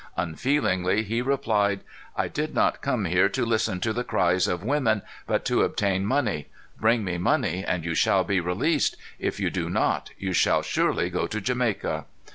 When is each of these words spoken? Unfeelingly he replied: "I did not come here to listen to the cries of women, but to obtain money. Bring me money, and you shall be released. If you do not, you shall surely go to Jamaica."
Unfeelingly 0.17 1.03
he 1.03 1.21
replied: 1.21 1.81
"I 2.17 2.27
did 2.27 2.55
not 2.55 2.81
come 2.81 3.05
here 3.05 3.29
to 3.29 3.45
listen 3.45 3.79
to 3.81 3.93
the 3.93 4.03
cries 4.03 4.47
of 4.47 4.63
women, 4.63 5.03
but 5.27 5.45
to 5.45 5.61
obtain 5.61 6.07
money. 6.07 6.47
Bring 6.79 7.03
me 7.03 7.19
money, 7.19 7.63
and 7.63 7.85
you 7.85 7.93
shall 7.93 8.23
be 8.23 8.39
released. 8.39 8.97
If 9.19 9.39
you 9.39 9.51
do 9.51 9.69
not, 9.69 10.09
you 10.17 10.33
shall 10.33 10.63
surely 10.63 11.11
go 11.11 11.27
to 11.27 11.39
Jamaica." 11.39 12.05